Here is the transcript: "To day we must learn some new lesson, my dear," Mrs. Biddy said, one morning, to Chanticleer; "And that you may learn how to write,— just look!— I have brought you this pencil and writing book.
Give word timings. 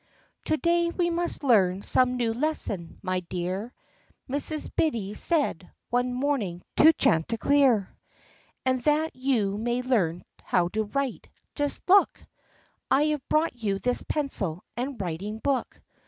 "To 0.45 0.57
day 0.57 0.89
we 0.89 1.11
must 1.11 1.43
learn 1.43 1.83
some 1.83 2.17
new 2.17 2.33
lesson, 2.33 2.97
my 3.03 3.19
dear," 3.19 3.71
Mrs. 4.27 4.67
Biddy 4.75 5.13
said, 5.13 5.71
one 5.91 6.11
morning, 6.11 6.63
to 6.77 6.91
Chanticleer; 6.93 7.95
"And 8.65 8.81
that 8.85 9.15
you 9.15 9.59
may 9.59 9.83
learn 9.83 10.23
how 10.41 10.69
to 10.69 10.85
write,— 10.85 11.29
just 11.53 11.87
look!— 11.87 12.19
I 12.89 13.03
have 13.13 13.29
brought 13.29 13.55
you 13.55 13.77
this 13.77 14.01
pencil 14.01 14.63
and 14.75 14.99
writing 14.99 15.37
book. 15.37 15.79